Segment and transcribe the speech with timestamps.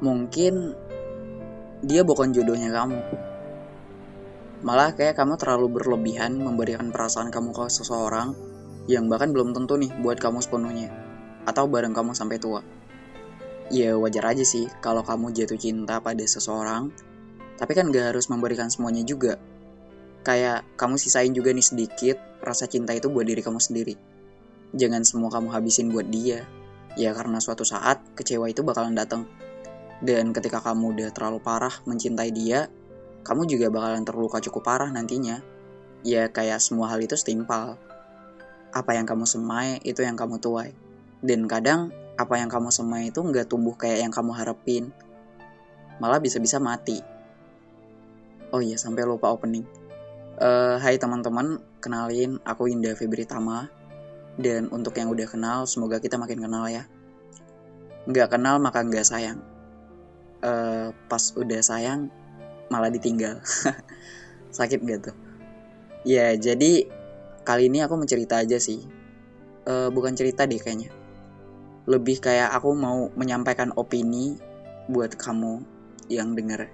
[0.00, 0.74] mungkin
[1.80, 3.00] dia bukan jodohnya kamu.
[4.60, 8.36] Malah kayak kamu terlalu berlebihan memberikan perasaan kamu ke seseorang
[8.84, 10.92] yang bahkan belum tentu nih buat kamu sepenuhnya
[11.48, 12.60] atau bareng kamu sampai tua.
[13.70, 16.92] Ya wajar aja sih kalau kamu jatuh cinta pada seseorang,
[17.56, 19.40] tapi kan gak harus memberikan semuanya juga.
[20.20, 23.94] Kayak kamu sisain juga nih sedikit rasa cinta itu buat diri kamu sendiri.
[24.76, 26.44] Jangan semua kamu habisin buat dia.
[26.98, 29.24] Ya karena suatu saat kecewa itu bakalan datang.
[30.00, 32.72] Dan ketika kamu udah terlalu parah mencintai dia,
[33.20, 35.44] kamu juga bakalan terluka cukup parah nantinya.
[36.00, 37.76] Ya kayak semua hal itu setimpal.
[38.72, 40.72] Apa yang kamu semai itu yang kamu tuai.
[41.20, 44.88] Dan kadang apa yang kamu semai itu nggak tumbuh kayak yang kamu harapin.
[46.00, 47.04] Malah bisa-bisa mati.
[48.50, 49.68] Oh iya, sampai lupa opening.
[50.40, 53.68] Uh, hai teman-teman, kenalin aku Indah Febri Tama.
[54.40, 56.88] Dan untuk yang udah kenal, semoga kita makin kenal ya.
[58.08, 59.49] Nggak kenal maka nggak sayang.
[60.40, 62.08] Uh, pas udah sayang,
[62.72, 63.40] malah ditinggal.
[64.56, 65.16] Sakit gak tuh?
[66.02, 66.88] Ya, jadi
[67.44, 68.80] kali ini aku mencerita aja sih.
[69.68, 70.88] Uh, bukan cerita deh kayaknya
[71.90, 74.38] lebih kayak aku mau menyampaikan opini
[74.86, 75.64] buat kamu
[76.06, 76.70] yang denger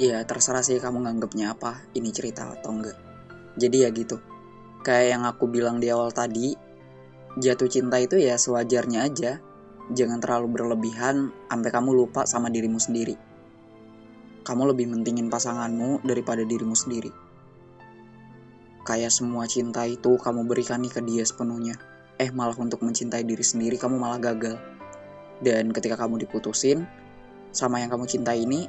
[0.00, 2.98] ya terserah sih kamu nganggapnya apa ini cerita atau enggak
[3.56, 4.20] jadi ya gitu
[4.84, 6.56] kayak yang aku bilang di awal tadi
[7.40, 9.40] jatuh cinta itu ya sewajarnya aja
[9.94, 13.14] jangan terlalu berlebihan sampai kamu lupa sama dirimu sendiri
[14.46, 17.10] kamu lebih mentingin pasanganmu daripada dirimu sendiri
[18.86, 21.78] kayak semua cinta itu kamu berikan nih ke dia sepenuhnya
[22.20, 24.60] eh malah untuk mencintai diri sendiri kamu malah gagal.
[25.40, 26.84] Dan ketika kamu diputusin
[27.48, 28.68] sama yang kamu cintai ini,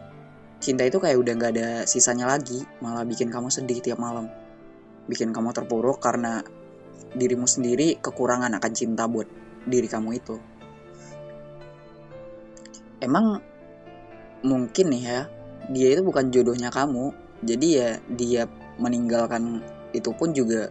[0.64, 4.32] cinta itu kayak udah gak ada sisanya lagi, malah bikin kamu sedih tiap malam.
[5.12, 6.40] Bikin kamu terpuruk karena
[7.12, 9.28] dirimu sendiri kekurangan akan cinta buat
[9.68, 10.40] diri kamu itu.
[13.02, 13.42] Emang
[14.46, 15.22] mungkin nih ya,
[15.74, 18.42] dia itu bukan jodohnya kamu, jadi ya dia
[18.78, 20.70] meninggalkan itu pun juga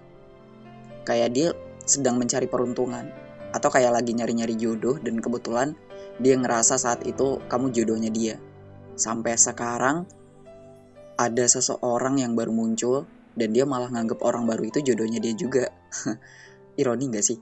[1.05, 1.49] kayak dia
[1.85, 3.11] sedang mencari peruntungan
[3.51, 5.75] atau kayak lagi nyari-nyari jodoh dan kebetulan
[6.23, 8.39] dia ngerasa saat itu kamu jodohnya dia.
[8.95, 10.07] Sampai sekarang
[11.19, 15.73] ada seseorang yang baru muncul dan dia malah nganggep orang baru itu jodohnya dia juga.
[16.81, 17.39] Ironi gak sih?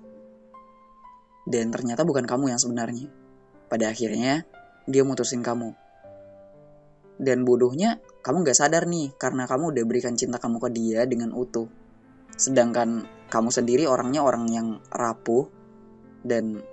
[1.45, 3.07] Dan ternyata bukan kamu yang sebenarnya.
[3.69, 4.49] Pada akhirnya
[4.89, 5.77] dia mutusin kamu.
[7.21, 11.37] Dan bodohnya kamu gak sadar nih karena kamu udah berikan cinta kamu ke dia dengan
[11.37, 11.69] utuh.
[12.33, 15.51] Sedangkan kamu sendiri orangnya orang yang rapuh
[16.25, 16.65] dan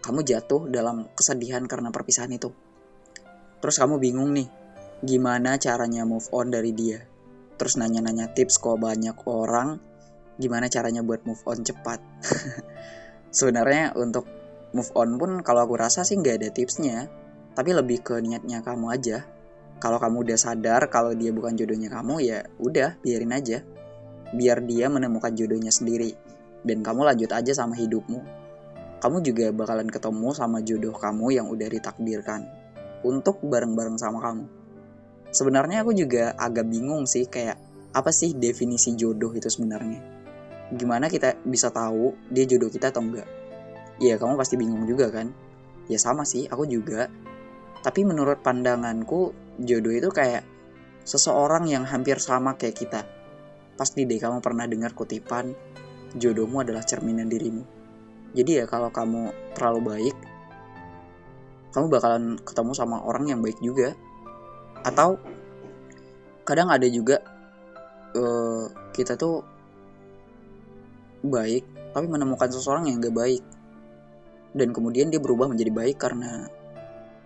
[0.00, 2.48] kamu jatuh dalam kesedihan karena perpisahan itu.
[3.60, 4.48] Terus kamu bingung nih,
[5.04, 7.04] gimana caranya move on dari dia?
[7.60, 9.76] Terus nanya-nanya tips kok banyak orang,
[10.40, 12.00] gimana caranya buat move on cepat?
[13.36, 14.24] Sebenarnya untuk
[14.72, 17.12] move on pun kalau aku rasa sih nggak ada tipsnya,
[17.54, 19.26] tapi lebih ke niatnya kamu aja.
[19.80, 23.64] Kalau kamu udah sadar kalau dia bukan jodohnya kamu ya udah biarin aja
[24.30, 26.14] biar dia menemukan jodohnya sendiri
[26.62, 28.20] dan kamu lanjut aja sama hidupmu.
[29.00, 32.44] Kamu juga bakalan ketemu sama jodoh kamu yang udah ditakdirkan
[33.00, 34.44] untuk bareng-bareng sama kamu.
[35.32, 37.56] Sebenarnya aku juga agak bingung sih kayak
[37.96, 39.98] apa sih definisi jodoh itu sebenarnya?
[40.70, 43.26] Gimana kita bisa tahu dia jodoh kita atau enggak?
[43.98, 45.32] Ya kamu pasti bingung juga kan?
[45.90, 47.10] Ya sama sih, aku juga.
[47.80, 50.44] Tapi menurut pandanganku, jodoh itu kayak
[51.04, 53.00] seseorang yang hampir sama kayak kita
[53.80, 55.56] Pasti deh kamu pernah dengar kutipan,
[56.12, 57.64] jodohmu adalah cerminan dirimu.
[58.36, 60.16] Jadi ya kalau kamu terlalu baik,
[61.72, 63.96] kamu bakalan ketemu sama orang yang baik juga.
[64.84, 65.16] Atau
[66.44, 67.24] kadang ada juga
[68.12, 69.40] uh, kita tuh
[71.24, 73.40] baik, tapi menemukan seseorang yang gak baik.
[74.52, 76.52] Dan kemudian dia berubah menjadi baik karena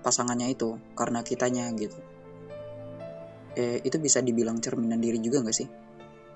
[0.05, 1.97] pasangannya itu, karena kitanya gitu.
[3.57, 5.69] Eh, itu bisa dibilang cerminan diri juga gak sih?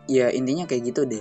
[0.08, 1.20] ya intinya kayak gitu deh.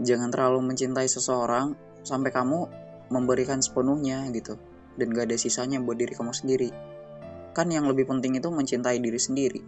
[0.00, 2.66] Jangan terlalu mencintai seseorang sampai kamu
[3.12, 4.56] memberikan sepenuhnya gitu.
[4.96, 6.72] Dan gak ada sisanya buat diri kamu sendiri.
[7.52, 9.60] Kan yang lebih penting itu mencintai diri sendiri.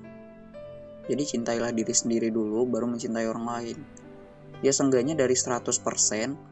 [1.09, 3.79] Jadi cintailah diri sendiri dulu baru mencintai orang lain.
[4.65, 6.49] Ya seenggaknya dari 100%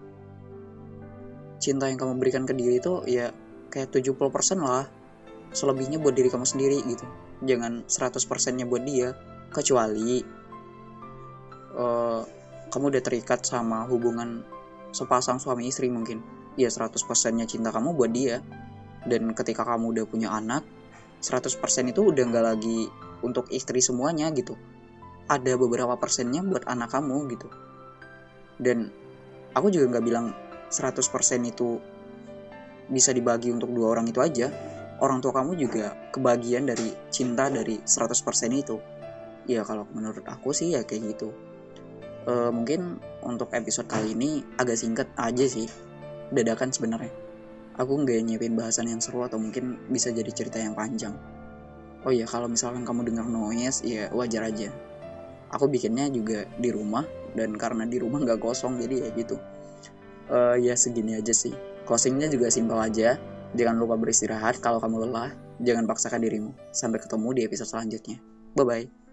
[1.56, 3.32] cinta yang kamu berikan ke dia itu ya
[3.72, 4.84] kayak 70% lah
[5.52, 7.06] selebihnya buat diri kamu sendiri gitu.
[7.44, 9.14] Jangan 100% nya buat dia.
[9.50, 10.20] Kecuali
[11.76, 12.20] uh,
[12.72, 14.42] kamu udah terikat sama hubungan
[14.90, 16.22] sepasang suami istri mungkin.
[16.56, 16.96] Ya 100%
[17.36, 18.42] nya cinta kamu buat dia.
[19.06, 20.66] Dan ketika kamu udah punya anak
[21.22, 21.56] 100%
[21.90, 22.90] itu udah nggak lagi
[23.24, 24.58] untuk istri semuanya gitu.
[25.26, 27.48] Ada beberapa persennya buat anak kamu gitu.
[28.60, 28.90] Dan
[29.56, 30.36] aku juga nggak bilang
[30.70, 31.00] 100%
[31.46, 31.80] itu
[32.86, 34.50] bisa dibagi untuk dua orang itu aja
[35.00, 38.16] orang tua kamu juga kebagian dari cinta dari 100%
[38.52, 38.76] itu.
[39.46, 41.30] Ya kalau menurut aku sih ya kayak gitu.
[42.26, 45.68] E, mungkin untuk episode kali ini agak singkat aja sih
[46.32, 47.12] dadakan sebenarnya.
[47.76, 51.12] Aku nggak nyiapin bahasan yang seru atau mungkin bisa jadi cerita yang panjang.
[52.08, 54.72] Oh ya kalau misalkan kamu dengar noise ya wajar aja.
[55.52, 57.04] Aku bikinnya juga di rumah
[57.36, 59.36] dan karena di rumah nggak kosong jadi ya gitu.
[60.26, 61.54] Uh, ya segini aja sih.
[61.86, 63.14] Closingnya juga simpel aja
[63.54, 65.30] Jangan lupa beristirahat kalau kamu lelah.
[65.62, 66.50] Jangan paksakan dirimu.
[66.74, 68.18] Sampai ketemu di episode selanjutnya.
[68.58, 69.05] Bye-bye.